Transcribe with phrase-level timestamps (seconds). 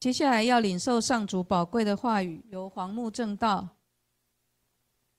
[0.00, 3.76] 接下来要领受上主宝贵的话语，由黄木正道。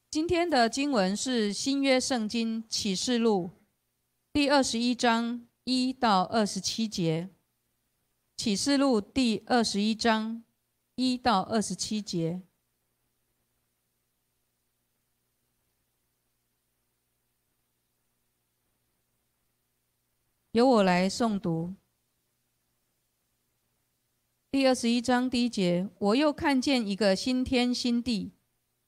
[0.10, 3.52] 今天的经文是新约圣经启示录
[4.32, 7.30] 第二十一章一到二十七节。
[8.38, 10.46] 启示录第二十一章
[10.96, 12.42] 一到二十七节，
[20.54, 21.76] 由我来诵读。
[24.52, 28.32] 第二十一章第一节，我又看见一个新天新地，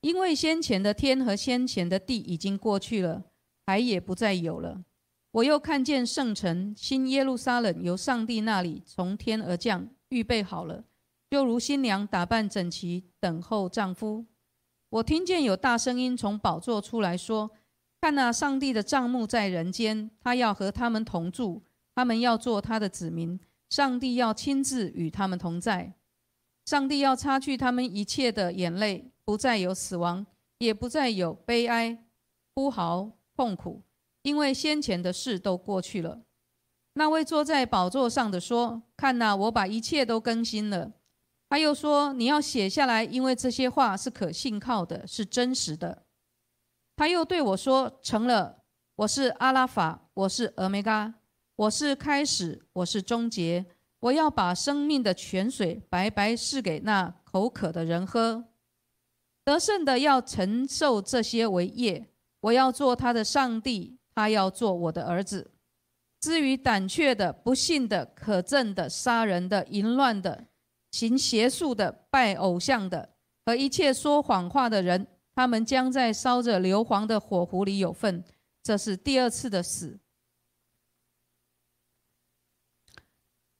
[0.02, 3.26] 因为先前的天和先前的地已经过去了，
[3.68, 4.84] 海也不再有了。
[5.30, 10.84] 我又看见圣城新耶路撒冷由上帝那里从天而降，预备好了，
[11.30, 14.26] 就如新娘打扮整齐，等候丈夫。
[14.90, 17.52] 我听见有大声音从宝座出来说
[18.02, 21.62] ：“看那上帝的帐幕在人间，他要和他们同住，
[21.94, 23.40] 他们要做他的子民。”
[23.72, 25.96] 上帝要亲自与他们同在，
[26.66, 32.04] 上帝要擦去他们一切的眼泪，不再有死亡，也不再有悲哀、
[32.54, 33.82] 呼嚎、痛苦，
[34.24, 36.22] 因为先前的事都过去了。
[36.96, 40.92] 那位坐在宝座上的说：“看哪，我把一切都更新了。”
[41.48, 46.04] 他又说：“你要写下来，因为这些话是可信靠的，是真实的。”
[46.98, 48.64] 他又对我说：“成了，
[48.98, 51.14] 我是阿拉法，我是俄梅嘎。”
[51.62, 53.64] 我是开始，我是终结。
[54.00, 58.46] 我要把生命的泉水白白赐给那口渴的人喝。
[59.44, 62.08] 得胜的要承受这些为业。
[62.40, 65.52] 我要做他的上帝，他要做我的儿子。
[66.20, 70.46] 至于胆怯的、不信的、可憎的、杀人的、淫乱的、
[70.90, 73.08] 行邪术的、拜偶像的
[73.46, 78.24] 和一切说谎话的人，他们将在烧着硫磺的火湖里有份。
[78.64, 80.00] 这是第二次的死。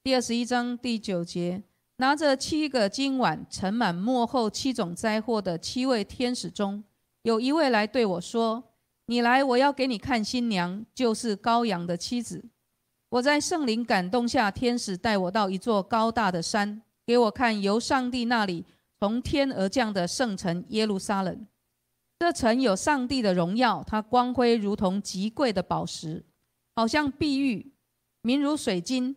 [0.04, 1.62] 第二十一章第九节，
[1.98, 6.84] 拿着七个金碗盛满末后七种灾祸的七位天使中，
[7.22, 8.64] 有一位来对我说
[9.06, 12.44] ：“你来，我要给你看新娘，就是羔羊的妻子。”
[13.10, 18.66] 我在圣灵感动下，天使带我到一座高大的山，给我看由上帝那里
[19.00, 21.46] 从天而降的圣城耶路撒冷。
[22.18, 26.26] 这城有上帝的荣耀，它光辉如同极贵的宝石，
[26.76, 27.72] 好像碧玉，
[28.24, 29.16] 明如水晶。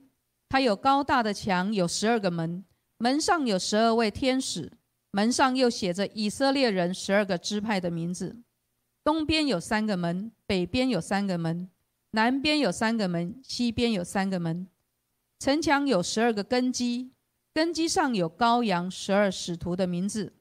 [0.48, 2.64] 它有高大的墙，有十二个门，
[2.98, 4.72] 门上有十二位天使，
[5.10, 8.36] 门上又写着以色列人十二个支派的名字。
[9.02, 11.68] 东边有三个门，北边有三个门，
[12.12, 14.66] 南边有三个门，西边有三个门。
[15.40, 17.12] 城墙有十二个根基，
[17.52, 20.32] 根基上有羔羊十二使徒的名字。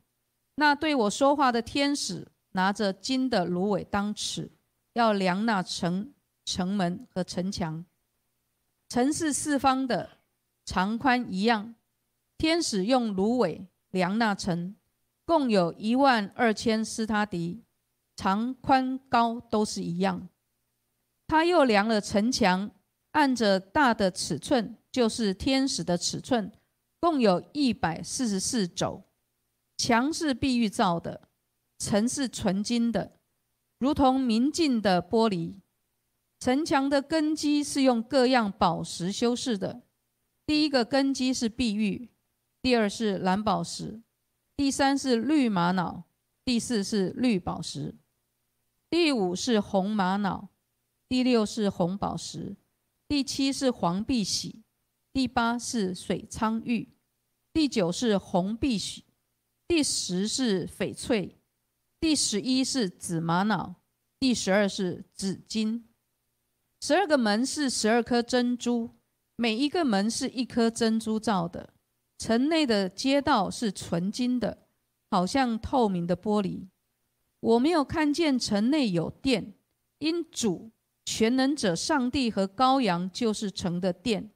[0.55, 4.51] 那对我说话的天使拿着金的芦苇当尺，
[4.93, 6.13] 要量那城
[6.45, 7.83] 城门和城墙。
[8.93, 10.19] 城是四方的，
[10.63, 11.73] 长宽一样。
[12.37, 14.75] 天使用芦苇量那城，
[15.25, 17.63] 共有一万二千斯他迪，
[18.15, 20.29] 长宽高都是一样。
[21.25, 22.69] 他又量了城墙，
[23.13, 26.51] 按着大的尺寸，就是天使的尺寸，
[26.99, 29.03] 共有一百四十四肘。
[29.75, 31.29] 墙是碧玉造的，
[31.79, 33.13] 城是纯金的，
[33.79, 35.62] 如同明镜的玻璃。
[36.43, 39.81] 城墙的根基是用各样宝石修饰的。
[40.45, 42.09] 第一个根基是碧玉，
[42.61, 44.01] 第二是蓝宝石，
[44.57, 46.03] 第三是绿玛瑙，
[46.43, 47.95] 第四是绿宝石，
[48.89, 50.49] 第五是红玛瑙，
[51.07, 52.57] 第六是红宝石，
[53.07, 54.65] 第七是黄碧玺，
[55.13, 56.89] 第八是水苍玉，
[57.53, 59.05] 第九是红碧玺，
[59.65, 61.37] 第十是翡翠，
[62.01, 63.75] 第十一是紫玛瑙，
[64.19, 65.87] 第十二是紫金。
[66.85, 68.89] 十二个门是十二颗珍珠，
[69.37, 71.69] 每一个门是一颗珍珠造的。
[72.17, 74.57] 城内的街道是纯金的，
[75.09, 76.67] 好像透明的玻璃。
[77.39, 79.53] 我没有看见城内有殿，
[79.99, 80.71] 因主
[81.05, 84.29] 全能者上帝和羔羊就是城的殿。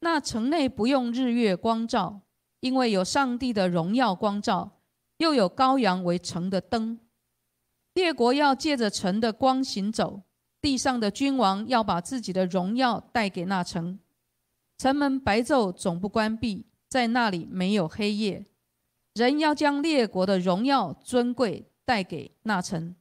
[0.00, 2.22] 那城内不用日月光照，
[2.60, 4.80] 因为有上帝的荣耀光照，
[5.18, 6.98] 又有羔羊为城的灯。
[7.92, 10.22] 列国要借着城的光行走。
[10.64, 13.98] 地上的君王要把自己的荣耀带给那城，
[14.78, 18.46] 城门白昼总不关闭，在那里没有黑夜。
[19.12, 22.96] 人要将列国的荣耀尊贵带给那城。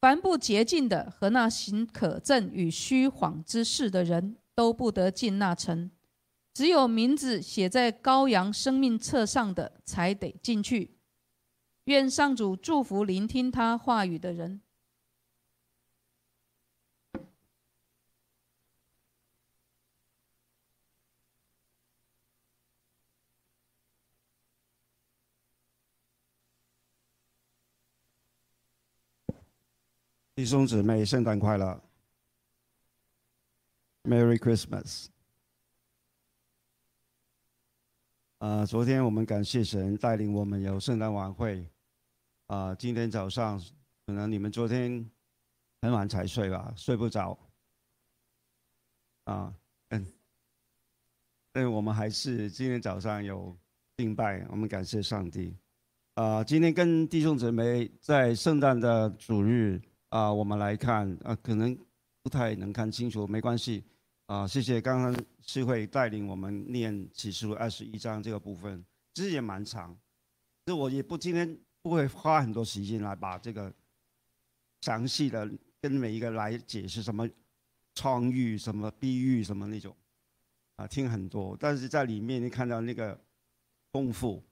[0.00, 5.90] 凡不洁净的和那行可憎与虚谎之事的人都不得进那城，
[6.54, 10.98] 只有名字写在羔羊生命册上的才得进去。
[11.86, 14.60] 愿上主祝福聆听他话语的人。
[30.38, 31.82] 弟兄姊妹，圣诞快乐
[34.04, 35.06] ，Merry Christmas。
[38.38, 41.68] 啊，昨天我们感谢神带领我们有圣诞晚会，
[42.46, 43.60] 啊，今天早上
[44.06, 45.10] 可能你们昨天
[45.82, 47.36] 很晚才睡吧，睡不着，
[49.24, 49.52] 啊，
[49.88, 50.06] 嗯，
[51.50, 53.58] 但我们还是今天早上有
[53.96, 55.56] 敬拜，我们感谢上帝。
[56.14, 61.76] 啊，今天跟弟兄姊妹在圣诞的主日啊，我们来看啊，可能
[62.22, 63.84] 不太能看清楚，没关系
[64.26, 64.46] 啊。
[64.46, 68.84] 谢谢刚刚是会带领我们念启示录二十一章这个部分，
[69.14, 69.96] 其实也蛮长，
[70.64, 73.72] 这我也不今天不会花很多时间来把这个
[74.80, 75.50] 详细的
[75.80, 77.28] 跟每一个来解释什么
[77.94, 79.94] 创喻、什么比喻、什么那种
[80.76, 83.20] 啊，听很多，但是在里面你看到那个
[83.92, 84.42] 丰富。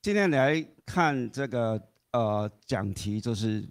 [0.00, 1.78] 今天来看这个
[2.12, 3.68] 呃讲题，就是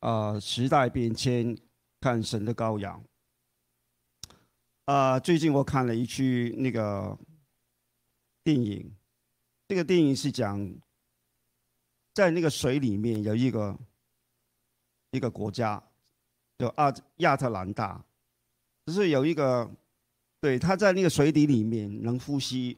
[0.00, 1.56] 呃时代变迁，
[2.00, 3.02] 看神的羔羊。
[4.86, 7.16] 啊，最近我看了一区那个
[8.42, 8.92] 电影，
[9.68, 10.74] 这个电影是讲
[12.12, 13.78] 在那个水里面有一个
[15.12, 15.82] 一个国家，
[16.58, 18.04] 叫阿亚特兰大，
[18.86, 19.70] 就是有一个
[20.40, 22.76] 对他在那个水底里面能呼吸，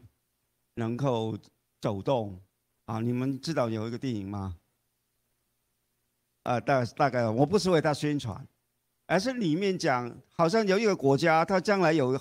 [0.75, 1.39] 能够
[1.81, 2.39] 走动。
[2.87, 4.59] 啊，你们知道有一个电影吗？
[6.43, 8.47] 啊，大大概我不是为他宣传，
[9.07, 12.19] 而是里面讲，好像有一个国家，他将来有，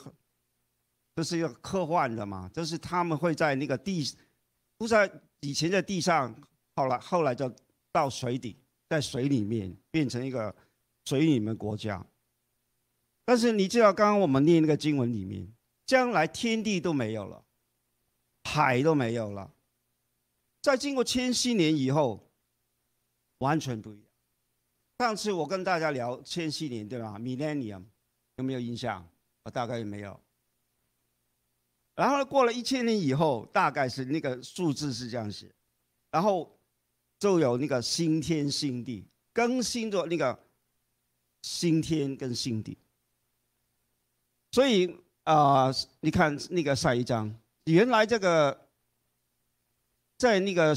[1.16, 4.04] 这是一个科幻的嘛，就是他们会在那个地，
[4.78, 6.36] 不在以前在地上，
[6.76, 7.52] 后来后来就
[7.92, 8.58] 到水底，
[8.88, 10.56] 在水里面变成一个
[11.06, 12.06] 水里面国家。
[13.26, 15.48] 但是你知道，刚刚我们念那个经文里面，
[15.86, 17.44] 将来天地都没有了，
[18.44, 19.52] 海都没有了。
[20.62, 22.32] 在经过千禧年以后，
[23.40, 24.11] 完全不一样。
[25.02, 27.84] 上次我跟大家聊千禧年，对吧？Millennium
[28.36, 29.04] 有没有印象？
[29.42, 30.20] 我大概也没有。
[31.96, 35.52] 然后过了一千年以后，大概是那个数字是这样写，
[36.12, 36.56] 然后
[37.18, 39.04] 就有那个新天新地，
[39.34, 40.38] 更新的那个
[41.42, 42.78] 新天跟新地。
[44.52, 45.72] 所以啊，
[46.02, 48.56] 你看那个下一张，原来这个。
[50.20, 50.76] 在那个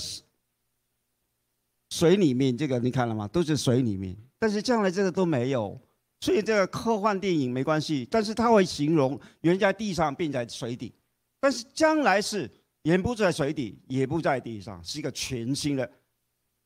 [1.91, 3.29] 水里面，这个你看了吗？
[3.29, 5.81] 都是水里面，但是将来这个都没有，
[6.21, 8.07] 所以这个科幻电影没关系。
[8.11, 10.93] 但是他会形容原在地上，并在水底，
[11.41, 12.51] 但是将来是
[12.83, 15.89] 也不在水底，也不在地上，是一个全新的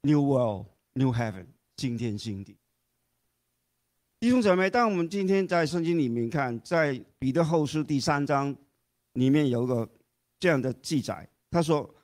[0.02, 2.56] new world, new heaven，新天新地。
[4.20, 8.56] 弟兄姊妹，当我们今天在圣经里面看，在彼得后书第三章
[9.12, 9.88] 里面有个
[10.40, 11.94] 这样的记载，他说。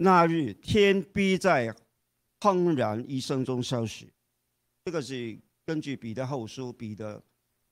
[0.00, 1.74] 那日天必在
[2.40, 4.06] 轰然一声中消失，
[4.84, 7.22] 这个是根据彼得后书彼得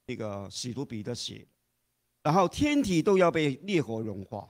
[0.07, 1.47] 那个使徒彼得写，
[2.23, 4.49] 然后天体都要被烈火融化，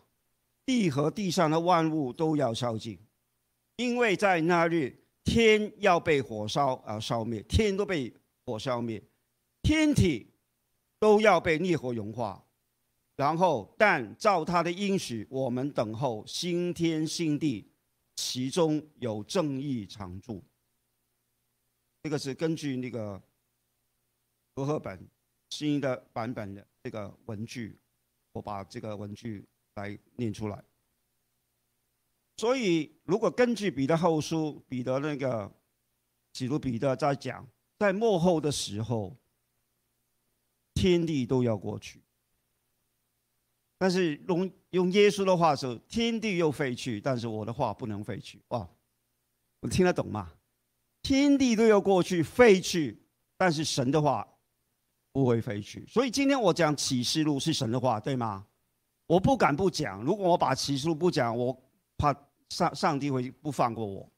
[0.65, 2.99] 地和地上的万物都要烧尽，
[3.77, 8.13] 因为在那日天要被火烧而烧灭，天都被
[8.45, 9.03] 火烧灭，
[9.63, 10.33] 天体
[10.99, 12.43] 都要被烈火融化。
[13.17, 17.67] 然后，但照他的应许，我们等候新天新地，
[18.17, 20.43] 其中有正义常驻。
[22.03, 23.21] 这个是根据那个
[24.55, 25.09] 和合本
[25.51, 27.79] 新的版本的这个文句，
[28.33, 30.65] 我把这个文句来念出来。
[32.37, 35.51] 所以，如果根据彼得后书，彼得那个
[36.33, 39.17] 启如彼得在讲，在末后的时候，
[40.75, 42.03] 天地都要过去。
[43.79, 48.41] 但是用用耶稣的话说，天地又废去，但是我的话不能废去。
[48.49, 48.67] 哇，
[49.61, 50.33] 我听得懂吗？
[51.03, 53.01] 天地都要过去废去，
[53.37, 54.27] 但是神的话
[55.13, 55.87] 不会废去。
[55.87, 58.47] 所以今天我讲启示录是神的话，对吗？
[59.07, 60.03] 我不敢不讲。
[60.03, 61.57] 如果我把启示录不讲，我
[61.97, 62.15] 怕
[62.49, 64.11] 上上帝会不放过我。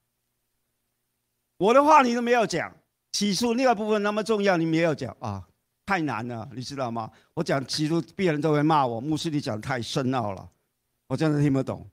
[1.58, 2.74] 我的话你都没有讲，
[3.12, 5.48] 启示那个部分那么重要，你没有讲啊。
[5.88, 7.10] 太难了，你知道吗？
[7.32, 9.00] 我讲基督，别人都会骂我。
[9.00, 10.50] 牧师，你讲太深奥了，
[11.06, 11.88] 我真的听不懂。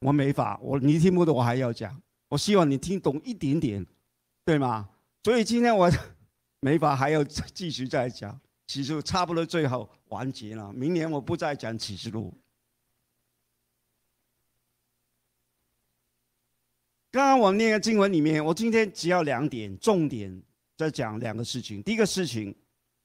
[0.00, 1.98] 我没法，我你听不懂，我还要讲。
[2.28, 3.86] 我希望你听懂一点点，
[4.44, 4.90] 对吗？
[5.24, 5.90] 所以今天我
[6.60, 8.38] 没法，还要继续再讲。
[8.66, 10.70] 其实差不多最后完结了。
[10.74, 12.36] 明年我不再讲启示录。
[17.10, 20.42] 刚刚我念个经文里面，我今天只要两点重点，
[20.76, 21.82] 在讲两个事情。
[21.82, 22.54] 第一个事情。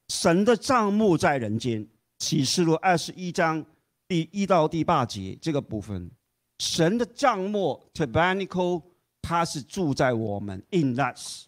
[0.09, 1.87] 神的账目在人间，
[2.19, 3.65] 启示录二十一章
[4.07, 6.11] 第一到第八节这个部分，
[6.59, 8.83] 神的账目 tabernacle，
[9.21, 11.47] 它是住在我们 in us，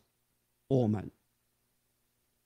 [0.68, 1.12] 我们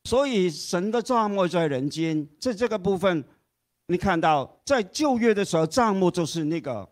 [0.03, 3.23] 所以神的帐幕在人间，在这个部分，
[3.87, 6.89] 你看到在旧约的时候，帐幕就是那个，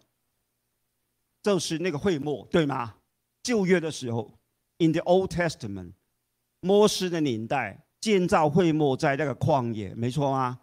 [1.41, 2.95] 就是那个会幕，对吗？
[3.41, 4.37] 旧约的时候
[4.77, 5.93] ，in the Old Testament，
[6.59, 10.59] 摩西的年代建造会幕在那个旷野，没错吗？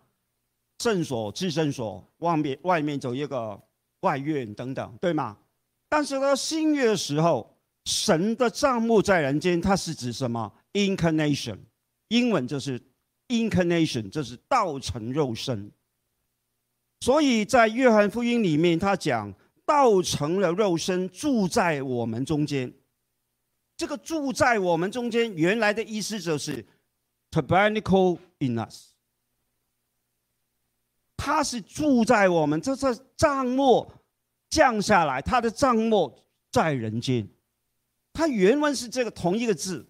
[0.80, 3.60] 圣所、至圣所外面外面走一个
[4.00, 5.36] 外院等等，对吗？
[5.88, 11.58] 但是到新约的时候，神的帐幕在人间，它是指什么？Incarnation，
[12.08, 12.80] 英文就是
[13.28, 15.70] Incarnation，就是道成肉身。
[17.00, 19.32] 所以在约翰福音里面，他讲
[19.64, 22.72] 道成了肉身，住在我们中间。
[23.76, 26.64] 这个住在我们中间，原来的意思就是
[27.34, 28.92] tabernacle in us。
[31.16, 33.90] 他是住在我们，这是帐幕
[34.50, 36.18] 降下来，他的帐幕
[36.52, 37.26] 在人间。
[38.12, 39.88] 他原文是这个同一个字，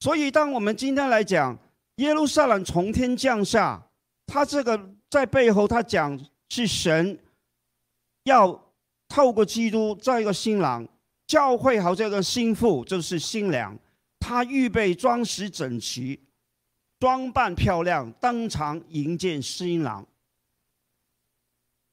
[0.00, 1.56] 所以当我们今天来讲
[1.96, 3.88] 耶路撒冷从天降下，
[4.26, 7.18] 他这个在背后他讲是神
[8.24, 8.72] 要
[9.08, 10.86] 透过基督造一个新郎，
[11.26, 13.78] 教会好这个心腹就是新娘，
[14.18, 16.20] 他预备装饰整齐，
[17.00, 20.06] 装扮漂亮，登场迎接新郎。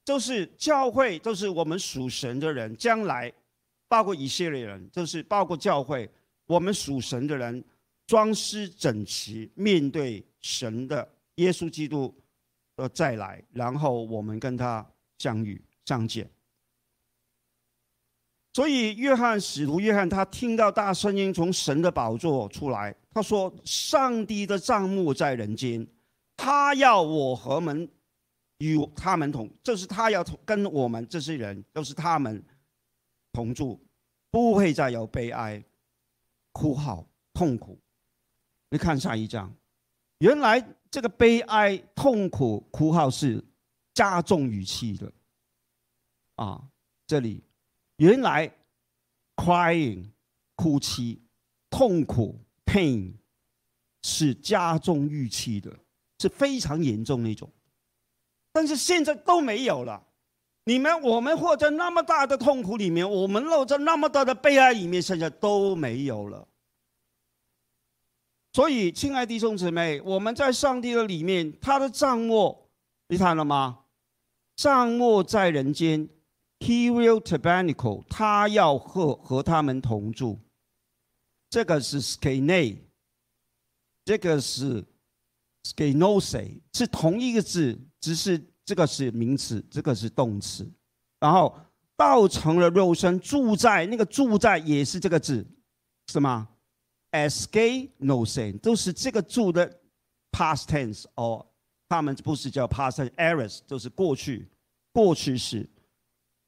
[0.04, 2.76] 都是教会，都是我们属神的人。
[2.76, 3.32] 将来，
[3.88, 6.10] 包括以色列人，就是包括教会，
[6.46, 7.64] 我们属神的人，
[8.06, 12.14] 装饰整齐，面对神的耶稣基督
[12.76, 14.86] 的再来，然后我们跟他
[15.18, 16.30] 相遇相见。
[18.54, 25.88] 所以，约翰使徒约翰他听到大声音从神的宝座出来，他说：“上帝的帐幕在人间，
[26.36, 27.90] 他要我和门。”
[28.60, 32.44] 与他们同，就是他要同跟我们这些人，都是他们
[33.32, 33.80] 同住，
[34.32, 35.64] 不会再有悲哀、
[36.52, 37.80] 哭号、痛苦。
[38.72, 39.54] 你看下一章，
[40.20, 40.60] 原来
[40.90, 43.44] 这个悲哀、痛苦、哭号是
[43.94, 45.12] 加重语气的
[46.36, 46.68] 啊！
[47.06, 47.44] 这里
[47.98, 48.52] 原来
[49.36, 50.10] crying
[50.56, 51.22] 哭泣、
[51.70, 53.14] 痛苦 pain
[54.04, 55.74] 是加重预期的，
[56.20, 57.50] 是非常严重那种。
[58.52, 60.06] 但是现在都没有了，
[60.66, 66.48] 你们我们活在那么大的痛苦里面，我们落在那么大的悲哀里面，现在都没有了。
[68.54, 72.70] 所以，亲爱的弟兄姊妹，我们在上帝的里面，他的账目，
[73.08, 73.86] 你看了吗？
[74.56, 76.10] 账目在人间
[76.60, 80.40] ，He will tabernacle，他要和和他们同住。
[81.50, 82.78] 这个是 skene，
[84.06, 84.84] 这个是
[85.64, 87.80] skenose，是同一个字。
[88.00, 90.66] 只是这个是名词，这个是动词，
[91.20, 91.60] 然后
[91.96, 95.46] 道成了肉身，住在那个住在也是这个字，
[96.12, 96.48] 是吗
[97.10, 99.80] ？S K no sin 都是这个住的
[100.32, 101.46] past tense 哦，
[101.90, 104.48] 他们不是叫 past tense，都是过去
[104.94, 105.68] 过去式。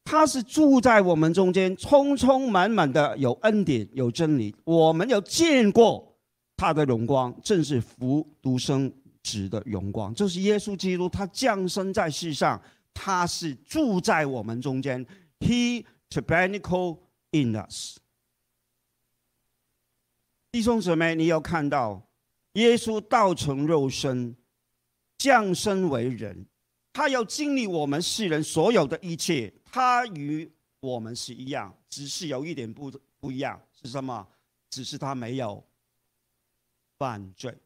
[0.04, 6.18] 他是住在我们中间，充充满满的有恩典有真理，我们有见过
[6.58, 8.94] 他的荣光，正是福独生。
[9.22, 12.60] 子的荣光，就是耶稣基督，他降生在世上，
[12.94, 15.06] 他是住在我们中间。
[15.40, 17.00] He tabernacle
[17.32, 17.98] in us。
[20.50, 22.10] 弟兄姊妹，你要看到
[22.54, 24.38] 耶稣道成肉身，
[25.18, 26.46] 降生为人，
[27.00, 30.52] 他要经历我们世人所有的一切，他与
[30.82, 32.92] 我们是一样，只是有一点不
[33.22, 34.28] 不一样，是什么？
[34.70, 35.64] 只是他没有
[36.98, 37.58] 犯罪。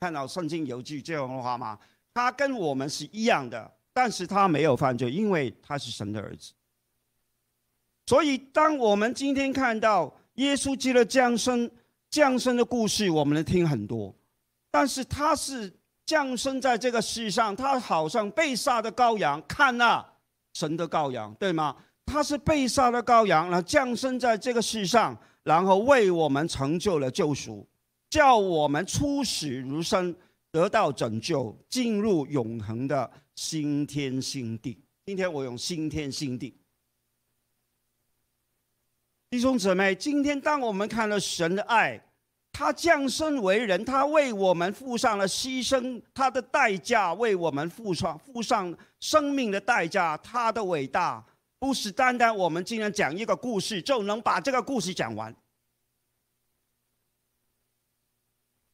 [0.00, 1.78] 看到圣经有句这样的话吗？
[2.12, 6.52] 他跟我们是一样的，但是他没有犯罪，因为他是神的儿子。
[8.06, 11.70] 所以，当我们今天看到耶稣基督降生、
[12.10, 14.12] 降生的故事，我们能听很多。
[14.68, 15.72] 但是他是
[16.08, 20.02] 降生在这个世上，他好像被杀的羔羊，看那
[20.54, 21.76] 神的羔羊，对吗？
[22.06, 27.68] 他是被杀的羔羊，然后降生在这个世上，然后为我们成就了救赎。
[28.08, 30.16] 叫我们出死如生，
[30.50, 34.82] 得到拯救，进入永恒的新天新地。
[35.04, 36.58] 今天我用新天新地，
[39.28, 42.02] 弟兄姊妹，今天当我们看了神的爱，
[42.52, 51.24] 他降生为人，他为我们付上了牺牲，他的代价为我们付上付上生命的代价，他的伟大
[51.58, 55.34] 不是单单我们今天讲一个故事就能把这个故事讲完。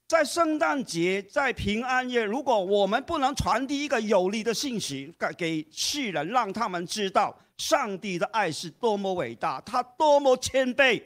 [0.07, 11.03] 在圣诞节，在平安夜，如果我们不能传递一个有力的信息给给世人，让他们知道上帝的爱是多么伟大，他多么谦卑，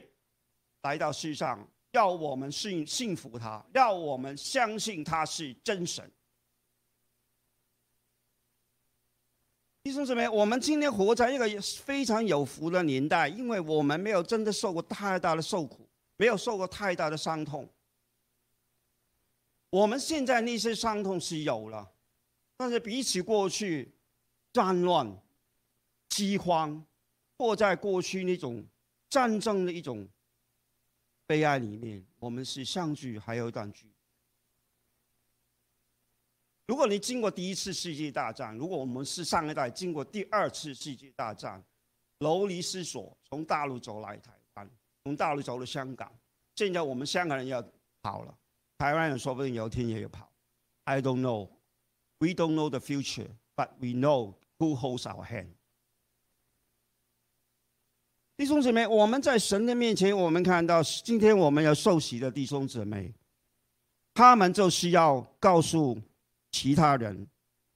[0.83, 6.09] 来到世上要我们信信服他，要我们相信他是真神。
[9.81, 17.67] 弟兄姊妹，我们今天活在一个非常有福的年代，因为我们没有真的受过太大的受苦，没有受过太大的伤痛。
[19.71, 21.89] 我们现在那些伤痛是有了，
[22.57, 23.91] 但是比起过去
[24.51, 25.17] 战乱、
[26.09, 26.85] 饥荒，
[27.37, 28.63] 或在过去那种
[29.09, 30.07] 战争的一种
[31.29, 33.93] 悲哀里面，我们是相聚还有一段距离。
[36.65, 41.63] 如果你经过第一次世界大战，如果我们是上一代经过第二次世界大战，
[42.17, 44.67] 流离失所，从大陆走来台湾，
[45.03, 46.11] 从大陆走了香港，
[46.55, 47.63] 现在我们香港人要
[48.01, 48.35] 跑了，
[48.79, 50.33] 台湾人说不定有一天也要跑。
[50.85, 51.47] I don't know,
[52.17, 55.49] we don't know the future, but we know who holds our hand。
[58.39, 63.13] 弟兄姊妹，我们在神的面前，我们看到今天我们要受洗的弟兄姊妹，
[64.13, 65.99] 他们就是要告诉。
[66.51, 67.27] 其他人，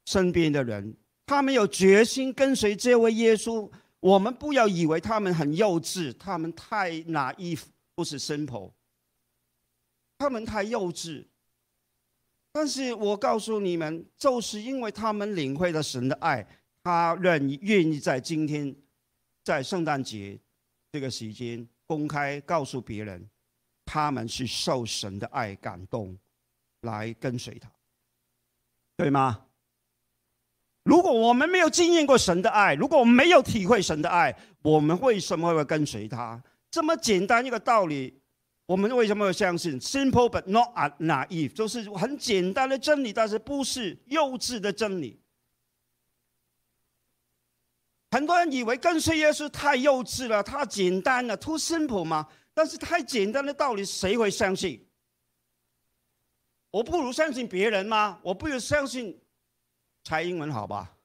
[0.05, 3.69] 身边的人，他们有决心跟随这位耶稣。
[3.99, 8.71] 我们不要以为他们很幼稚，他们太拿衣服，不是 simple。
[10.17, 11.25] 他们太幼稚。
[12.53, 16.47] 但是我告诉你们，就是因为他们领会了神的爱，
[16.81, 18.73] 他愿意愿意在今天，
[19.43, 20.39] 在圣诞节
[20.93, 23.27] 这个时间公开告诉别人，
[23.83, 26.15] 他们是受神的爱感动，
[26.81, 27.67] 来跟随他。
[28.95, 29.47] 对吗？
[30.83, 36.39] 如果我们没有经验过神的爱，如果我们没有体会神的爱，我们为什么会跟随他？
[36.69, 38.21] 这么简单一个道理，
[38.67, 45.22] 我们为什么会相信？Simple but not naive，就是很简单的真理，但是不是幼稚的真理。
[48.13, 52.29] 很多人以为跟随耶稣太幼稚了，太简单了，too simple 嘛？
[52.53, 54.87] 但是太简单的道理，谁会相信？
[56.69, 58.19] 我不如相信别人吗？
[58.21, 59.19] 我不如相信
[60.03, 60.95] 蔡英文好吧？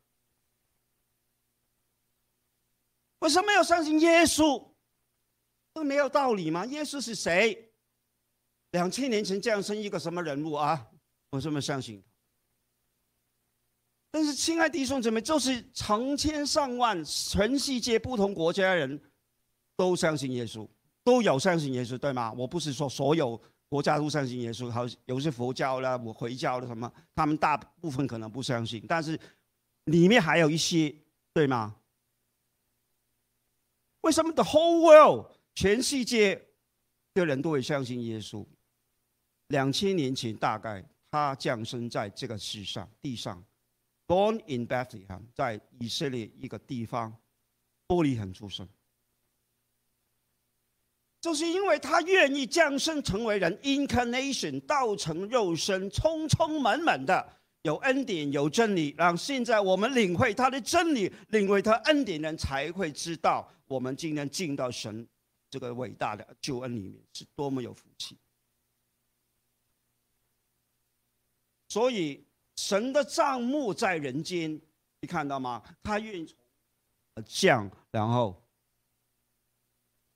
[3.20, 4.62] 为什么要相信耶稣？
[5.72, 6.66] 这没有道理吗？
[6.66, 7.72] 耶稣是谁？
[8.72, 10.86] 两千年前降生一个什么人物啊？
[11.30, 12.04] 我这么相信。
[14.18, 19.00] 但是，亲爱弟兄姊妹，就是成千上万全世界不同国家的人
[19.76, 20.66] 都相信耶稣，
[21.04, 22.32] 都有相信耶稣，对吗？
[22.32, 23.40] 我不是说所有。
[23.68, 29.16] 国家都相信耶稣，好有些佛教啦、我回教的什么，他们大部分可能不相信，但是
[29.84, 30.92] 里面还有一些，
[31.32, 31.76] 对吗？
[34.00, 36.44] 为什么 the whole world 全世界
[37.14, 38.44] 的人都会相信耶稣？
[39.48, 43.44] 两千年前大概他降生在这个世上地上
[44.08, 47.16] ，born in Bethlehem，在以色列一个地方，
[47.86, 48.68] 玻璃很出生。
[51.20, 65.06] 就是因为他愿意降生成为人，incarnation 道成肉身，充充满满的有恩典有真理，让现在我们领会他的真理，领会他恩典人才会知道，我们今天进到神
[65.50, 68.16] 这个伟大的救恩里面是多么有福气。
[71.66, 72.24] 所以
[72.58, 74.60] 神的账目在人间，
[75.00, 75.62] 你看到吗？
[75.80, 76.34] 他愿意
[77.24, 78.42] 降，然后。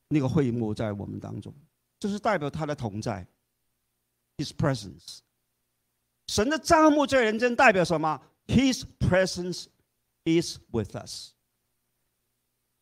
[0.09, 1.55] 那个会幕在我们当中，
[1.99, 3.27] 就是代表他的同在
[4.37, 5.21] ，His presence。
[6.27, 9.69] 神的账目在人间代表什么？His presence
[10.25, 11.31] is with us。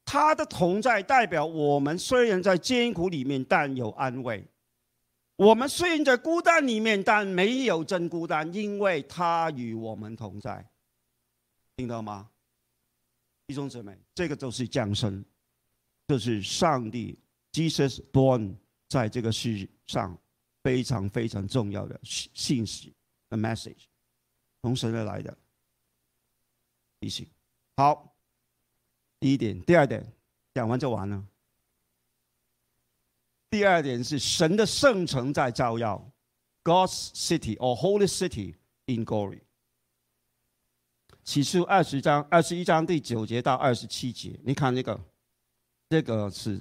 [0.04, 4.42] 他的同在代表我们虽然在艰苦里面，但有安慰；
[5.40, 10.62] 我们虽然在孤单里面，但没有真孤单，因为他与我们同在。
[11.76, 12.28] 听到吗？
[13.46, 15.24] 弟兄姊妹，这个就是降生。
[16.06, 17.18] 就是上帝
[17.52, 18.54] Jesus born
[18.86, 20.14] 在这个世上
[20.62, 22.92] 非常非常重要的信息
[23.30, 23.84] 和 message，
[24.60, 25.34] 从神而来的
[27.00, 27.26] 提醒。
[27.78, 28.14] 好，
[29.18, 30.06] 第一点，第二点
[30.52, 31.24] 讲完就完了。
[33.50, 36.10] 第二点是神的圣城在照耀
[36.62, 38.54] ，God's city or holy city
[38.86, 39.40] in glory。
[41.24, 44.98] 启示二十章二十一章第九节到二十七节，你看这个。
[45.88, 46.60] 这个是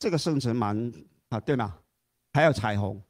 [0.00, 0.92] 这个圣城蛮
[1.28, 1.78] 啊，对吗？
[2.32, 3.00] 还有彩虹。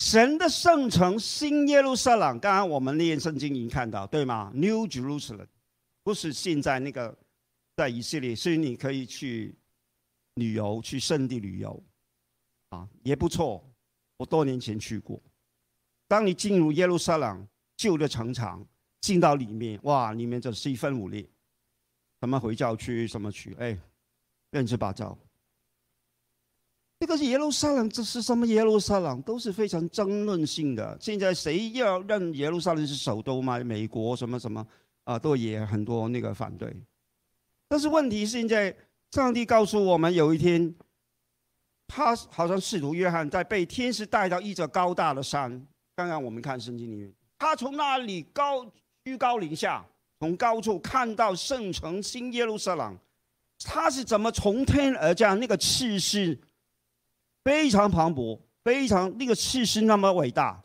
[0.00, 5.46] 神的圣城新耶路撒冷，刚刚我们念圣经已经看到，对吗？New Jerusalem，
[6.02, 7.16] 不是现在那个
[7.76, 9.54] 在以色列，所以你可以去
[10.36, 11.82] 旅游，去圣地旅游，
[12.70, 13.62] 啊，也不错。
[14.16, 15.20] 我多年前去过。
[16.08, 18.66] 当你进入耶路撒冷旧的城墙，
[19.02, 21.28] 进到里面，哇，里面就是一分五裂。
[22.20, 23.06] 什么回教区？
[23.06, 23.54] 什么区？
[23.58, 23.78] 哎，
[24.52, 25.16] 乱七八糟。
[26.98, 30.96] 这个是耶路撒冷，这是什么耶路撒冷，都是非常争论性的。
[30.98, 33.58] 现在谁要认耶路撒冷是首都吗？
[33.58, 34.66] 美国什么什么
[35.04, 36.74] 啊，都也很多那个反对。
[37.68, 38.74] 但是问题现在，
[39.12, 40.74] 上帝告诉我们，有一天，
[41.86, 45.66] 他好像使徒约翰在被天使带到一座高大的山。
[45.94, 48.64] 刚刚我们看圣经里面，他从那里高
[49.04, 49.84] 居高临下，
[50.20, 52.96] 从高处看到圣城新耶路撒冷，
[53.64, 55.38] 他是怎么从天而降？
[55.40, 56.38] 那个气势。
[57.44, 60.60] 非常磅礴，非常那个气势那么伟大，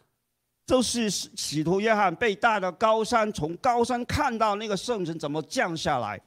[0.65, 6.19] 就是使徒约翰被带到高山，从高山看到那个圣城怎么降下来。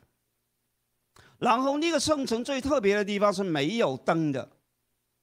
[1.38, 4.50] 然后那个圣城最特别的地方是没有灯的，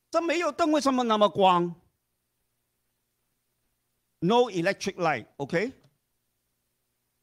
[0.10, 1.74] 这没有灯为什么那么光
[4.20, 5.74] ？No electric light，OK？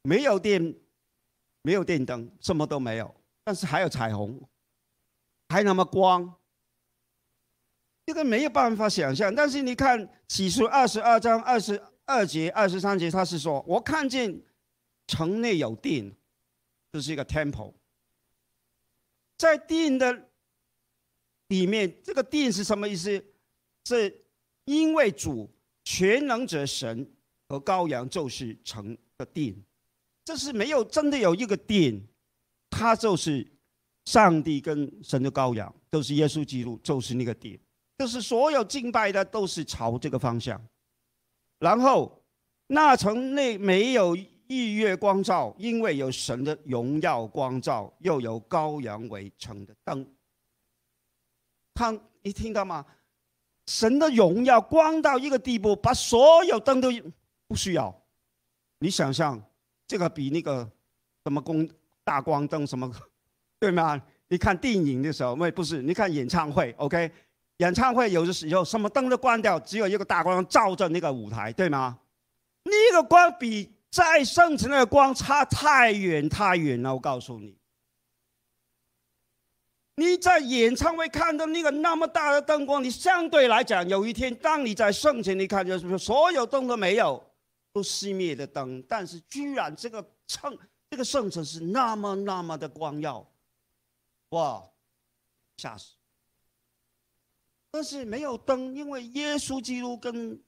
[0.01, 0.75] 没有电，
[1.61, 4.41] 没有电灯，什么都没有，但是还有彩虹，
[5.49, 6.35] 还那么光。
[8.05, 14.41] 这个没有办法想象，但是你看起初二十二章二十二节、二十三节，他是说：“我看见
[15.05, 16.11] 城内有电，
[16.91, 17.71] 这是一个 temple，
[19.39, 20.29] 在殿的
[21.47, 23.23] 里面，这个殿是什么意思？
[23.85, 24.25] 是
[24.65, 25.49] 因为主
[25.83, 27.09] 全能者神
[27.47, 29.55] 和羔羊就是成的殿，
[30.25, 31.99] 这是没有真的有一个殿，
[32.69, 33.49] 他就是
[34.05, 37.57] 上帝跟神的羔羊，都是耶稣基督，就是那个殿。”
[37.97, 40.61] 就是所有敬拜的都是朝这个方向，
[41.59, 42.23] 然后
[42.67, 44.15] 那城内没有
[44.49, 50.05] 日月光照，因为有神的荣耀光照，又有羔羊为城的灯。
[51.75, 52.83] 他，你听到吗？
[53.67, 56.89] 神的荣耀光到一个地步，把所有灯都
[57.47, 57.95] 不需要。
[58.79, 59.39] 你想象
[59.87, 60.67] 这个比那个
[61.23, 61.69] 什么光
[62.03, 62.91] 大光灯什么，
[63.59, 64.01] 对吗？
[64.29, 67.11] 你看电影的时候，喂，不是，你看演唱会，OK。
[67.57, 71.99] 演唱会有的时候什么灯都关掉，只有一个大光照着那个舞台，对吗？
[72.63, 76.93] 那个光比在圣城的光差太远太远了。
[76.93, 77.57] 我告诉你，
[79.95, 87.21] 你在演唱会看到那个那么大的灯光，你相对来讲，有一天当你在圣城，你看就是所有灯都没有，
[87.73, 90.57] 都熄灭的灯，但是居然这个圣
[90.89, 93.27] 这个圣城是那么那么的光耀，
[94.29, 94.63] 哇，
[95.57, 95.95] 吓死！
[97.71, 100.41] 但是没有灯，因为耶稣基督跟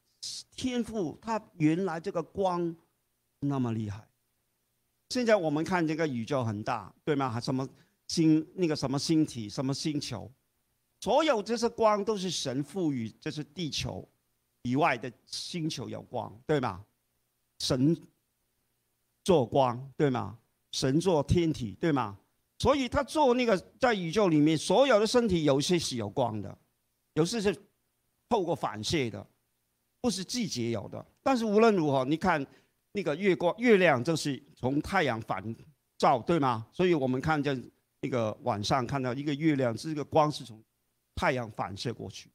[0.56, 2.76] 天父他原来这个光
[3.42, 4.08] 那么厉害。
[5.10, 7.40] 现在我们看这个宇宙很大，对吗？
[7.40, 7.68] 什么
[8.08, 10.32] 星那个什么星体什么星球，
[11.02, 14.08] 所有这些光都是神赋予，这是地球
[14.62, 16.86] 以外的星球有光，对吗？
[17.60, 17.96] 神
[19.24, 20.38] 做光，对吗？
[20.72, 22.18] 神做天体，对吗？
[22.60, 26.58] 所以他做那个在宇宙里面所有的身体，有些是有光的。
[27.16, 27.54] 有些是
[28.30, 29.28] 透过反射的，
[30.00, 31.06] 不是季节有的。
[31.22, 32.46] 但是无论如何，你看
[32.94, 35.44] 那个月光、月亮，就是从太阳反
[35.98, 36.66] 照，对吗？
[36.74, 40.62] 所以我们看见那个晚上看到一个月亮，这个光是从
[41.16, 42.30] 太阳反射过去。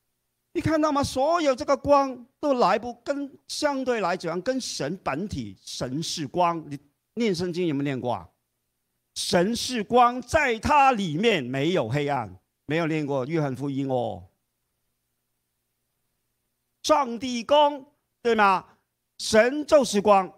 [0.53, 1.03] 你看到吗？
[1.03, 6.64] 所有这个光都来不跟相对来讲，跟神本体神是光。
[6.71, 6.79] 你
[7.14, 8.29] 念圣经有没有念过啊？
[9.14, 12.38] 神是光，在它里面没有黑暗。
[12.69, 14.27] 没有念过约翰福音哦。
[16.83, 17.85] 上帝光，
[18.23, 18.64] 对吗？
[19.19, 20.33] 神就是光。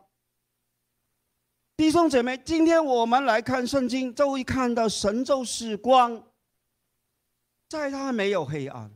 [1.78, 6.20] 弟兄姐妹，今天我们来看圣经，就会看到神就是光，
[7.68, 8.90] 在他没有黑暗。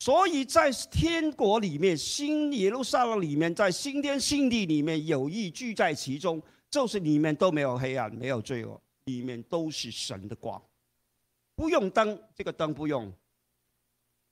[0.00, 10.60] 所以在天国里面，新耶路撒冷里面，在新天新地里面，有意聚在其中，就是里面都没有黑暗，没有罪恶，里面都是神的光。
[11.54, 13.12] 不用灯，这个灯不用。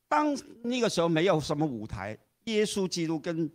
[0.08, 3.48] 当那个时候没有什么舞台，耶稣基督跟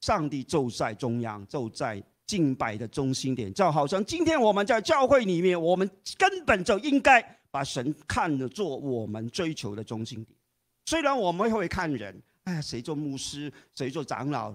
[0.00, 10.38] 上帝就在中央，就在敬拜的中心点，就好像今天我们在教会里面，我们根本就应该把神看得做我们追求的中心点。
[10.84, 14.54] 虽然我们会看人，哎，谁做牧师，谁做长老，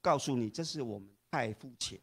[0.00, 2.00] 告诉你，这是我们太肤浅。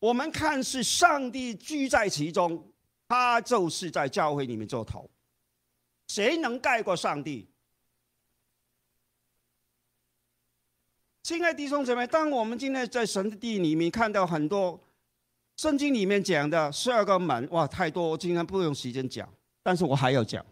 [0.00, 2.72] 我们看是上帝居在其中，
[3.06, 5.08] 他就是在教会里面做头。
[6.08, 7.48] 谁能盖过上帝？
[11.24, 14.78] 亲爱的弟兄姊妹，当我们今天在神的地里面看到很多
[15.56, 19.26] 圣经里面讲的十二个门，哇，太多，我今天不用时间讲，
[19.62, 20.44] 但是我还要讲。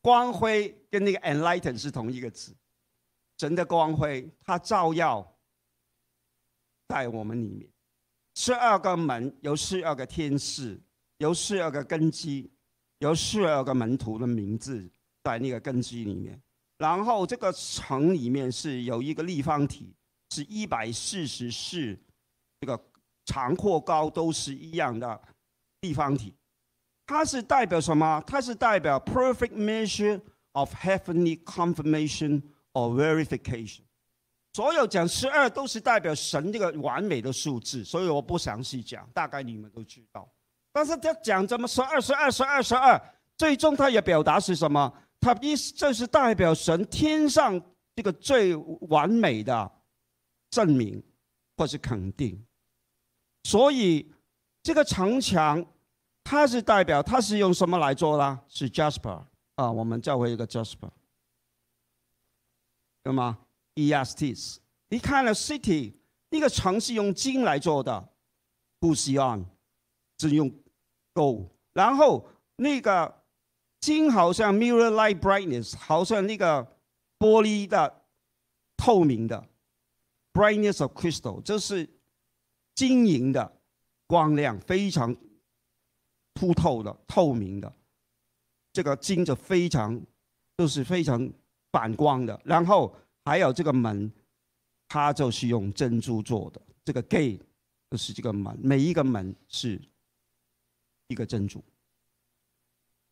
[0.00, 2.52] 光辉跟那个 enlighten 是同一个字，
[3.36, 5.24] 神的光辉，它照耀。
[6.88, 7.68] 在我们里面，
[8.34, 10.80] 十二个门，有十二个天使，
[11.18, 12.50] 有十二个根基，
[12.98, 14.90] 有十二个门徒的名字
[15.22, 16.42] 在那个根基里面。
[16.78, 19.92] 然后这个城里面是有一个立方体，
[20.30, 21.98] 是一百四十四，
[22.60, 22.80] 这个
[23.26, 25.20] 长阔高都是一样的
[25.80, 26.32] 立方体。
[27.04, 28.22] 它是代表什么？
[28.26, 30.20] 它是代表 perfect measure
[30.52, 33.80] of heavenly confirmation or verification。
[34.52, 40.28] 所有讲十二都是代表神这个完美的数字，所以我不详细讲，大概你们都知道。
[40.72, 43.00] 但是他讲怎么十二、十二、十二、十二，
[43.36, 44.92] 最终他也表达是什么？
[45.20, 47.60] 他意思这是代表神天上
[47.94, 49.72] 这个最完美的
[50.50, 51.02] 证明
[51.56, 52.44] 或是肯定。
[53.44, 54.12] 所以
[54.62, 55.66] 这个城墙。
[56.30, 58.38] 它是代表，它是用什么来做的？
[58.48, 60.90] 是 Jasper 啊，我们叫回一个 Jasper，
[63.02, 63.38] 对吗
[63.74, 64.58] ？Estes，
[64.90, 65.94] 你看了 City
[66.28, 68.12] 那个城是用金来做的
[68.78, 69.46] b u s i o n
[70.18, 70.52] 是用
[71.14, 73.17] Gold，然后那个
[73.80, 76.76] 金好像 Mirror Light Brightness，好像那个
[77.18, 78.02] 玻璃的
[78.76, 79.48] 透明的
[80.32, 81.88] Brightness of Crystal，这是
[82.74, 83.60] 晶莹的
[84.06, 85.16] 光亮，非常。
[86.34, 87.74] 凸透的、透明的，
[88.72, 90.00] 这个金子非常
[90.54, 91.28] 都是非常
[91.72, 92.40] 反光的。
[92.44, 94.08] 然后还有这个门，
[94.86, 96.62] 它就是用珍珠做的。
[96.84, 97.40] 这个 gate
[97.90, 99.82] 就是这个门，每一个门是
[101.08, 101.60] 一个珍珠。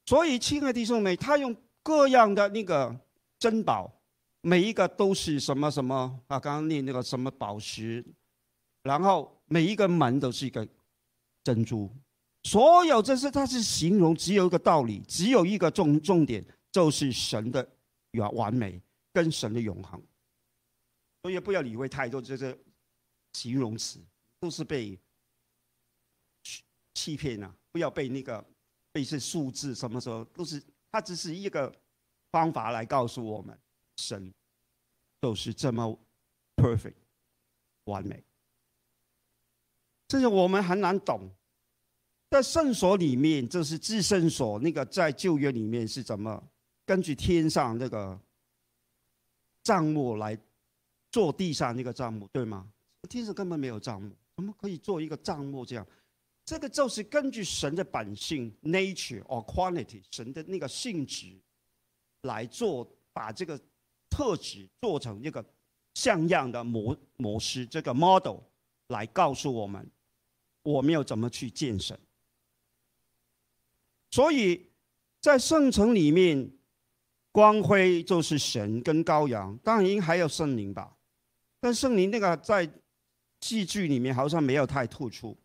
[0.07, 2.97] 所以，亲爱的弟兄妹，他用各样的那个
[3.41, 3.93] 珍宝，
[4.41, 6.39] 每一个都是什么什么啊？
[6.39, 8.05] 刚刚念那个什么宝石，
[8.83, 10.67] 然后每一个门都是一个
[11.43, 11.91] 珍珠。
[12.45, 17.69] 所有这是，它是形容，只有一个道理，只有一个重重点，就是神的
[18.13, 18.81] 完完美
[19.13, 20.01] 跟神的永恒。
[21.23, 22.57] 所以不要理会太多这些
[23.33, 23.99] 形容词，
[24.39, 24.97] 都是被
[26.45, 26.63] 欺
[26.95, 27.53] 欺骗啊！
[27.73, 28.45] 不要被那个
[28.97, 31.71] 被这数字什么时候都是，它只是一个
[32.31, 33.55] 方法来告诉我们，
[33.99, 34.33] 神
[35.21, 35.99] 就是这么
[36.57, 36.95] perfect
[37.85, 38.25] 完美。
[40.09, 41.29] 这是我们很难懂。
[42.31, 44.59] 在圣所里面，这是至圣所。
[44.61, 46.43] 那个在旧约里面是怎么
[46.87, 48.19] 根据天上那个
[49.63, 50.39] 账目来
[51.11, 52.73] 做地上那个账目，对吗？
[53.11, 55.87] 天上根本没有账目，怎么可以做一个账目这样？
[56.47, 61.37] 这个就是根据神的本性 （nature or quality），神的那个性质
[62.23, 63.61] 来做，把这个
[64.09, 65.45] 特质做成一个
[65.95, 68.39] 像样的模模式，这个 model
[68.87, 69.91] 来告诉我们，
[70.63, 71.99] 我们要怎么去见神。
[74.13, 74.71] 所以，
[75.21, 76.49] 在圣城里面，
[77.33, 80.97] 光辉就是神跟羔羊，当然还有圣灵吧。
[81.59, 82.71] 但圣灵那个在
[83.41, 85.37] 戏剧里面好像没有太突出，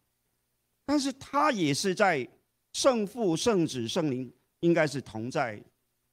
[0.92, 2.28] 但是他也是在
[2.74, 5.58] 圣父、圣子、圣灵应该是同在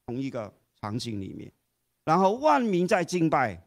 [0.07, 1.51] 同一个场景里面。
[2.05, 3.61] 然后万民在敬拜，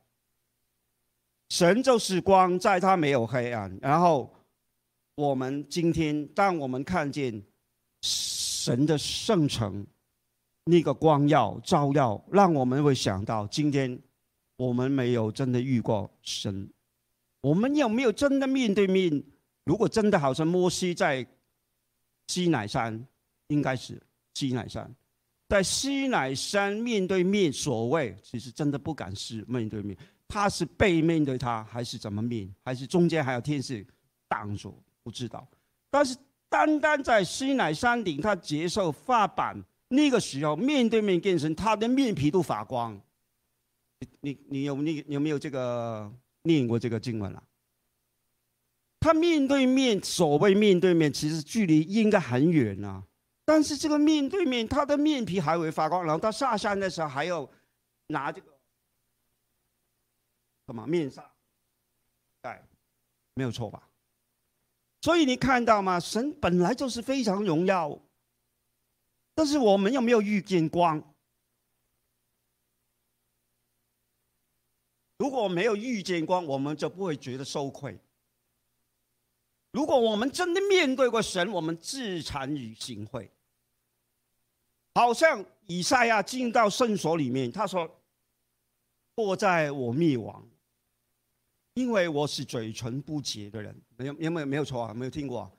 [1.49, 3.77] 神就是光，在他没有黑暗。
[3.81, 4.33] 然后
[5.15, 7.43] 我们今天，当我们看见。
[8.01, 9.85] 神的圣城，
[10.63, 13.99] 那个光耀照耀，让我们会想到，今天
[14.55, 16.71] 我们没有真的遇过神，
[17.41, 19.21] 我们有没有真的面对面？
[19.65, 21.25] 如果真的好像摩西在
[22.27, 23.07] 西乃山，
[23.47, 24.01] 应该是
[24.33, 24.93] 西乃山，
[25.49, 29.97] 在西乃山面对面，所谓其实真的不敢是面对面，
[30.27, 32.53] 他是背面对他，还是怎么面？
[32.63, 33.85] 还是中间还有天使
[34.27, 34.81] 挡住？
[35.03, 35.47] 不知道，
[35.89, 36.17] 但是。
[36.51, 43.01] 单单在西乃山顶，他接受发版，那个时候面对面跟神，他的面皮都发光。
[44.19, 46.11] 你你有你有没有这个
[46.43, 47.41] 念过这个经文了？
[49.01, 53.03] 他面对面，所谓面对面，其实距离应该很远啊。
[53.43, 57.49] 但是这个面对面，他的面皮还会发光，然后他下山的时候还要
[58.07, 58.47] 拿这个
[60.67, 61.33] 什么面纱
[62.43, 62.63] 盖，
[63.33, 63.89] 没有错吧？
[65.01, 65.99] 所以你看到吗？
[65.99, 67.99] 神本来就是非常荣耀，
[69.33, 71.03] 但是我们有没有遇见光？
[75.17, 77.99] 如果没有遇见光，我们就不会觉得羞愧。
[79.71, 83.31] 如果我们真的面对过神，我们自惭于行会。
[84.93, 87.89] 好像以赛亚进到圣所里面，他说
[89.15, 90.45] ：“祸在我灭亡。”
[91.75, 94.93] 因为我是嘴唇不洁的人，没有有没有没有错啊？
[94.93, 95.49] 没有听过，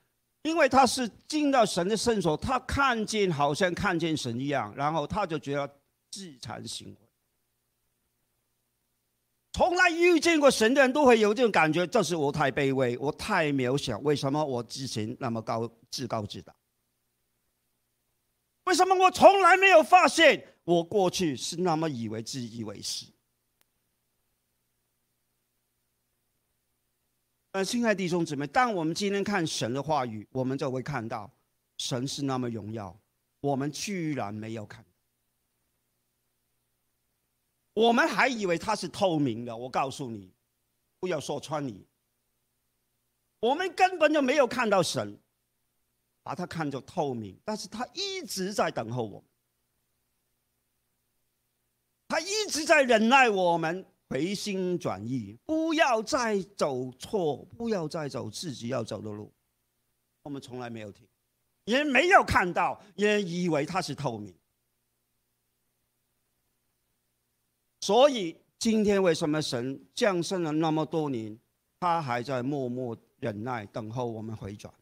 [0.42, 5.66] 因为他是进到神的圣所，他看见好像看见神一样，然后他就觉得
[6.10, 7.01] 自惭形秽。
[9.52, 13.98] 从来遇见过神的人都会有这种感觉，这是我太卑微，我太渺小。
[13.98, 16.54] 为什么我之前那么高自高自大？
[18.64, 23.06] 为什么我从来没有发现我过去是那么以为自以为是？
[27.50, 31.30] 呃，亲爱的弟兄姊妹，当我们今天看神的话语，我们就会看到
[31.76, 32.98] 神是那么荣耀，
[33.40, 34.82] 我们居然没有看。
[37.74, 40.30] 我们还以为它是透明的，我告诉你，
[41.00, 41.86] 不要说穿你。
[43.40, 45.18] 我们根本就没有看到神，
[46.22, 49.24] 把它看作透明，但是他一直在等候我们，
[52.08, 59.32] 他一直在忍耐我们回心转意，不要再走错，不要再走自己要走的路。
[60.22, 61.08] 我们从来没有停，
[61.64, 64.32] 也没有看到，也以为它是透明。
[67.82, 71.36] 所以今天为什么神降生了那么多年，
[71.80, 74.72] 他还在默默忍耐等候我们回转？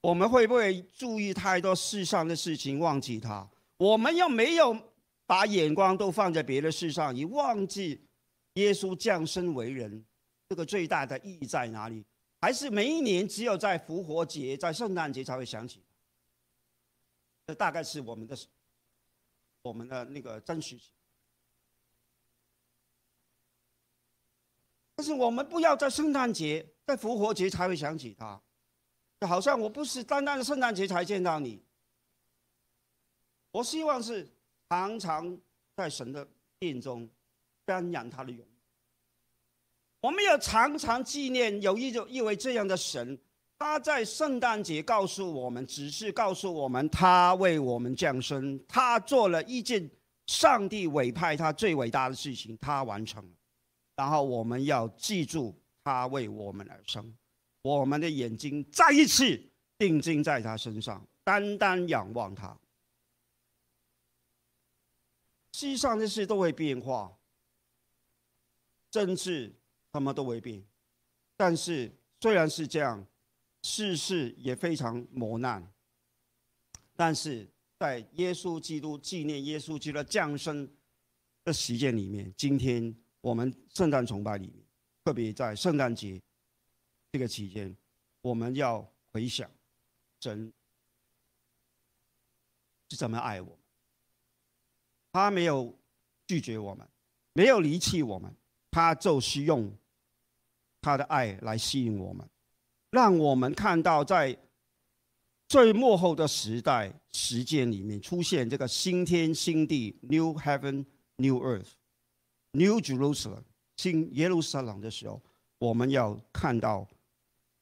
[0.00, 3.46] 我们会不会注意太多世上的事情，忘记他？
[3.76, 4.74] 我们又没有
[5.26, 8.00] 把眼光都放在别的事上，已忘记
[8.54, 10.02] 耶稣降生为人，
[10.48, 12.02] 这个最大的意义在哪里？
[12.40, 15.82] 还是每一年只有在复活节、在圣诞节才会想起？
[17.46, 18.34] 这大概是我们的
[19.60, 20.90] 我们的那个真实性。
[25.06, 28.40] 是我们不要在圣诞节、在复活节才会想起他，
[29.20, 31.62] 就好像我不是单单的圣诞节才见到你。
[33.52, 34.28] 我希望是
[34.68, 35.38] 常常
[35.76, 36.26] 在神的
[36.58, 37.08] 殿中
[37.64, 38.44] 瞻仰他的荣。
[40.00, 43.16] 我们要常常纪念有一种一位这样的神，
[43.58, 49.88] 他在圣诞节告诉我们，只是告诉我们他为我们降生，他做了一件
[50.26, 53.35] 上帝委派他最伟大的事情，他完成了。
[53.96, 57.16] 然后我们要记住，他为我们而生，
[57.62, 59.42] 我们的眼睛再一次
[59.78, 62.54] 定睛在他身上，单单仰望他。
[65.52, 67.16] 世上的事都会变化，
[68.90, 69.54] 政治
[69.94, 70.62] 什么都会变，
[71.34, 73.06] 但是虽然是这样，
[73.62, 75.72] 世事也非常磨难，
[76.94, 80.70] 但是在耶稣基督纪念耶稣基督降生
[81.44, 82.94] 的时间里面，今天。
[83.26, 84.64] 我们圣诞崇拜里面，
[85.04, 86.22] 特别在圣诞节
[87.10, 87.76] 这个期间，
[88.20, 89.50] 我们要回想
[90.20, 90.52] 神
[92.88, 93.58] 是怎么爱我们。
[95.10, 95.76] 他没有
[96.28, 96.88] 拒绝我们，
[97.32, 98.32] 没有离弃我们，
[98.70, 99.76] 他就是用
[100.80, 102.24] 他的爱来吸引我们，
[102.90, 104.38] 让我们看到在
[105.48, 110.86] 最幕后的时代时间里面出现这个新天新地 （New Heaven,
[111.16, 111.72] New Earth）。
[112.56, 113.42] New Jerusalem，
[113.76, 115.20] 新耶路撒冷的时候，
[115.58, 116.88] 我们要看到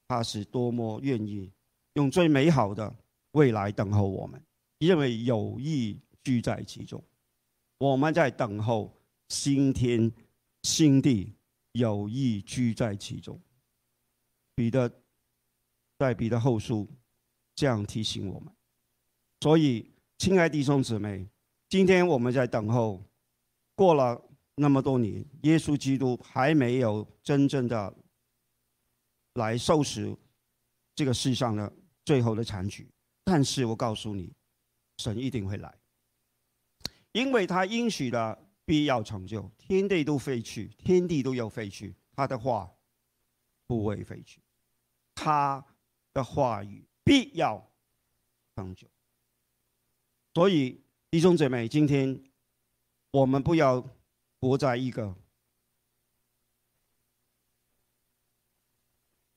[0.06, 1.50] 他是多么愿意
[1.94, 2.94] 用最美好的
[3.32, 4.40] 未来等候我们，
[4.78, 7.02] 因为有意居在其中。
[7.78, 8.96] 我们在等候
[9.28, 10.10] 新天
[10.62, 11.34] 新地，
[11.72, 13.36] 有意居在其中。
[14.54, 14.88] 彼得
[15.98, 16.88] 在彼得后书
[17.56, 18.54] 这样提醒我们。
[19.40, 21.28] 所以，亲爱弟兄姊妹，
[21.68, 23.02] 今天我们在等候
[23.74, 24.22] 过了。
[24.56, 27.92] 那么多年，耶稣基督还没有真正的
[29.34, 30.16] 来收拾
[30.94, 31.72] 这个世上的
[32.04, 32.88] 最后的残局。
[33.24, 34.32] 但是我告诉你，
[34.98, 35.76] 神一定会来，
[37.10, 39.50] 因为他应许的必要成就。
[39.58, 42.70] 天地都废去，天地都要废去，他的话
[43.66, 44.40] 不会废去，
[45.16, 45.66] 他
[46.12, 47.60] 的话语必要
[48.54, 48.86] 成就。
[50.32, 50.80] 所以
[51.10, 52.22] 弟兄姐妹，今天
[53.10, 53.84] 我们不要。
[54.44, 55.16] 活在一个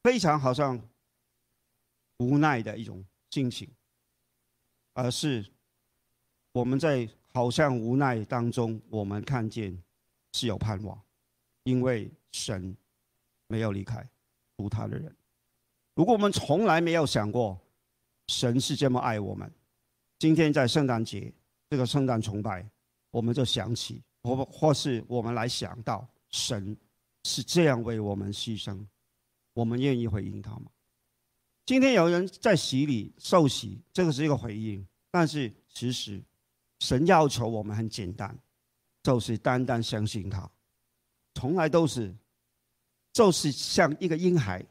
[0.03, 0.77] 非常好像
[2.17, 3.71] 无奈的一种心情，
[4.91, 5.49] 而是
[6.51, 9.81] 我们在好像无奈当中，我们看见
[10.33, 11.01] 是有盼望，
[11.63, 12.75] 因为神
[13.47, 14.05] 没有离开
[14.57, 15.15] 属他的人。
[15.93, 17.57] 如果我们从来没有想过
[18.27, 19.49] 神是这么爱我们，
[20.19, 21.33] 今天在圣诞节
[21.69, 22.69] 这个圣诞崇拜，
[23.09, 24.03] 我们就想起。
[24.35, 26.75] 或或是我们来想到神
[27.23, 28.85] 是这样为我们牺牲，
[29.53, 30.71] 我们愿意回应他吗？
[31.65, 36.21] 今天有人在洗礼受洗，这个是一个回应，但是其实
[36.79, 38.37] 神要求我们很简单，
[39.03, 40.49] 就是单单相信他，
[41.33, 42.15] 从来都是，
[43.11, 44.65] 就是像一个婴孩，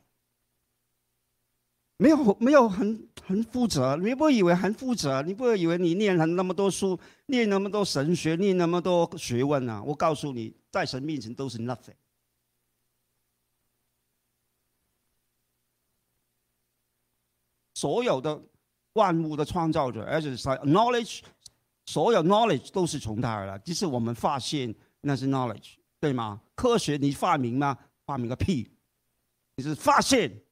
[1.99, 5.23] 没有没有很很负责，你不以为很负责？
[5.23, 9.83] 你不以为你念了那么多书，念那么多神学，念那么多学问啊？
[9.83, 11.95] 我告诉你，在神面前都是 nothing。
[17.75, 18.43] 所有的
[18.93, 21.21] 万物的创造者，而且是 knowledge，
[21.87, 23.59] 所有 knowledge 都是从他而来。
[23.61, 26.43] 即使我们发现那是 knowledge，对吗？
[26.55, 27.79] 科学你发明吗？
[28.05, 28.71] 发明个屁！
[29.55, 30.43] 你是发现。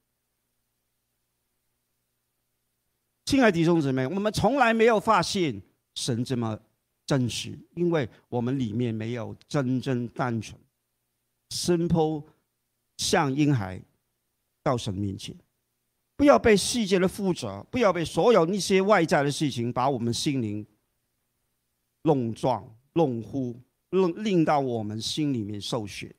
[3.24, 5.60] 亲爱的弟兄姊妹，我们从来没有发现
[5.94, 6.58] 神这么
[7.06, 10.58] 真实，因为我们里面没有真正单纯、
[11.48, 12.24] simple，
[12.98, 13.80] 像婴孩
[14.62, 15.34] 到神面前。
[16.16, 20.64] 不要被世界的负责，不要被所有那些外在的事情把我们心灵
[22.02, 23.58] 弄撞、弄糊、
[23.90, 26.14] 弄令到我们心里面受血，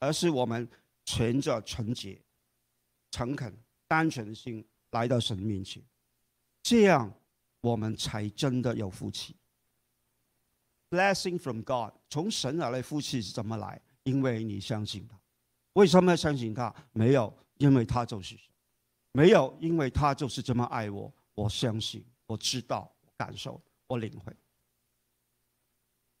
[0.00, 0.68] 而是我们
[1.06, 2.20] 存着纯洁、
[3.12, 4.62] 诚恳、单纯的心。
[4.94, 5.82] 来到神面前，
[6.62, 7.12] 这样
[7.60, 9.36] 我们才真的有福气。
[10.88, 13.82] Blessing from God，从神而来福气是怎么来？
[14.04, 15.18] 因为你相信他。
[15.72, 16.72] 为什么要相信他？
[16.92, 18.46] 没有，因为他就是神；
[19.10, 21.12] 没有，因为他就是这么爱我。
[21.34, 24.32] 我相信，我知道，感受，我领会。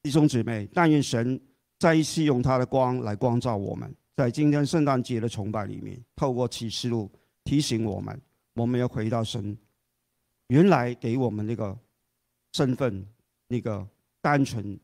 [0.02, 1.40] 弟兄姊妹，但愿神
[1.78, 7.08] 再一次用他的光来光照我们，在今天圣诞节的崇拜里面，透过启示录
[7.44, 8.20] 提醒我们。
[8.54, 9.58] 我们要回到神
[10.46, 11.76] 原来给我们那个
[12.52, 13.04] 身份，
[13.48, 13.86] 那个
[14.20, 14.78] 单纯，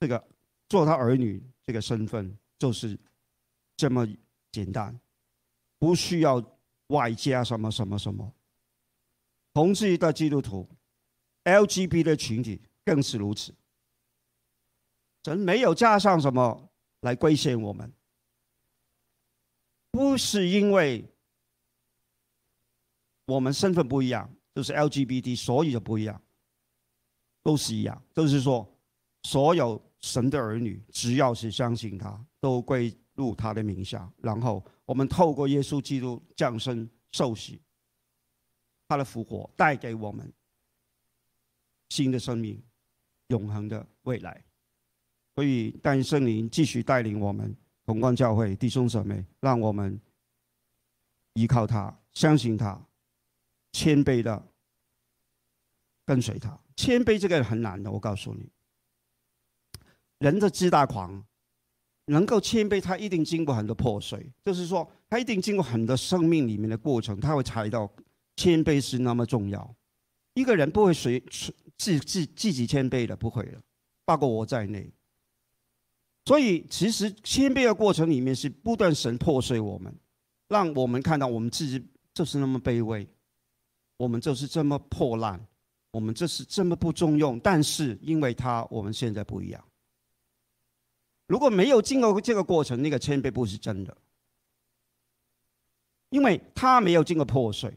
[0.00, 0.26] 这个
[0.68, 2.98] 做他儿女这个身份就是
[3.76, 4.06] 这么
[4.50, 4.98] 简单，
[5.78, 6.42] 不需要
[6.86, 8.32] 外加什么什么什么。
[9.52, 10.66] 同志的基督徒
[11.44, 13.54] ，LGBT 的群体更是如此。
[15.24, 17.92] 神没有加上什么来规限我们，
[19.90, 21.04] 不是因为。
[23.28, 26.18] 我们身份不一样，就是 LGBT，所以就不一样，
[27.42, 28.02] 都是一样。
[28.14, 28.66] 就是说，
[29.22, 34.10] 所有神的儿女，只要是相信他，都归入他的名下。
[34.22, 37.60] 然后，我们透过耶稣基督降生、受洗，
[38.88, 40.32] 他的复活，带给我们
[41.90, 42.58] 新的生命、
[43.26, 44.42] 永恒的未来。
[45.34, 47.54] 所以，但圣灵继续带领我们，
[47.84, 50.00] 同光教会弟兄姊妹，让我们
[51.34, 52.87] 依靠他，相信他。
[53.72, 54.48] 谦卑的
[56.04, 57.90] 跟随他，谦卑这个很难的。
[57.90, 58.48] 我告诉你，
[60.18, 61.24] 人的自大狂
[62.06, 67.90] 能够谦卑，他一定经过很多破碎，就是说，他一定经过很多生命里面的过程，他会猜到
[68.36, 69.76] 谦卑是那么重要。
[70.34, 71.20] 一个人不会随
[71.76, 73.60] 自自自己谦卑的，不会的，
[74.04, 74.90] 包括我在内。
[76.24, 79.94] 所以，其实谦卑的过程里面是不断神破碎我们，
[80.48, 83.08] 让我们看到我们自己就是那么卑微。
[83.98, 85.38] 我们就是这么破烂，
[85.90, 89.62] 我们这是这么不中用，但是因为他，我们现在不一样。
[91.26, 93.94] 如果没有经过这个过程，那个谦卑不是真的，
[96.08, 97.76] 因为他没有经过破碎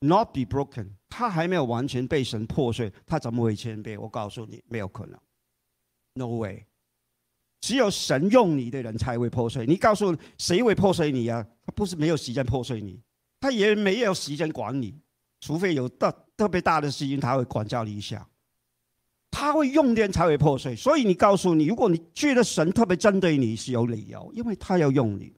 [0.00, 3.98] ，not be broken，他还没有完全被神破碎，他怎么会谦卑？
[3.98, 5.18] 我告诉你，没有可能
[6.14, 6.66] ，no way。
[7.60, 9.66] 只有神用你的人才会破碎。
[9.66, 11.44] 你告诉谁会破碎你啊？
[11.64, 13.00] 他不是没有时间破碎你。
[13.40, 15.00] 他也没有时间管你，
[15.40, 18.28] 除非有特特别大的事情，他会管教你一下。
[19.30, 25.32] 他会用电才会破碎，所以你告诉你，如果你觉得神特别针对你，是有理由，因为他要用你。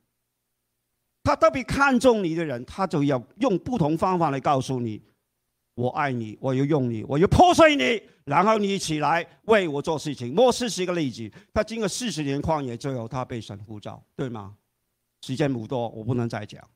[1.23, 5.03] 他特别看重你的人，他就要用不同方法来告诉你：
[5.75, 10.33] 我爱你，我要用你，我要破碎你，然后你起来为我做事情。
[10.33, 14.57] 摩西是一个例子，他经过四十年旷野，最后他被神呼召，对吗？
[15.23, 16.67] 时间不多，我不能再讲。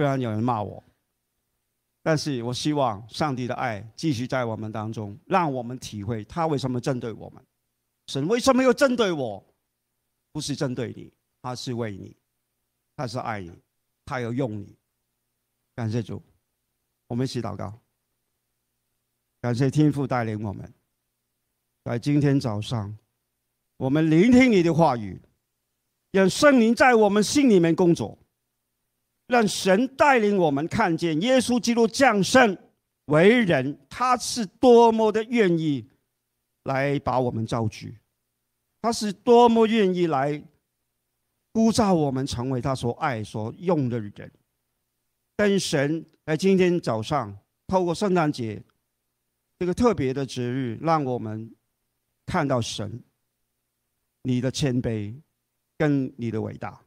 [0.00, 0.82] 虽然有人骂我，
[2.02, 7.44] 但是我希望上帝的爱继续在我们当中，让我们体会他为什么针对我们。
[8.06, 9.44] 神为什么要针对我？
[10.32, 12.16] 不是针对你，他是为你，
[12.96, 13.52] 他是爱你，
[14.06, 14.74] 他要用你。
[15.74, 16.22] 感谢主，
[17.06, 17.78] 我们一起祷告。
[19.42, 20.72] 感谢天父带领我们，
[21.84, 22.96] 在今天早上，
[23.76, 25.20] 我们聆听你的话语，
[26.10, 28.16] 让圣灵在我们心里面工作。
[29.30, 32.58] 让神带领我们看见耶稣基督降生
[33.04, 35.88] 为人，他是多么的愿意
[36.64, 37.96] 来把我们造句，
[38.82, 40.42] 他是多么愿意来
[41.54, 44.32] 呼召我们成为他所爱所用的人。
[45.36, 48.60] 但神在今天早上透过圣诞节
[49.60, 51.54] 这个特别的节日，让我们
[52.26, 53.00] 看到神
[54.24, 55.14] 你的谦卑
[55.78, 56.80] 跟你的伟大，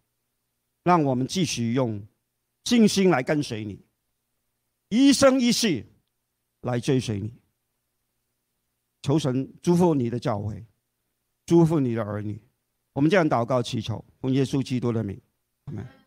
[0.84, 2.06] 让我们继续用。
[2.64, 3.80] 信心来跟随你，
[4.90, 5.86] 一生一世
[6.62, 7.34] 来追随你。
[9.02, 10.66] 求神祝福你的教会，
[11.46, 12.42] 祝福你的儿女。
[12.94, 15.20] 我们这样祷告祈求，奉耶稣基督的名，
[15.66, 16.03] 阿门。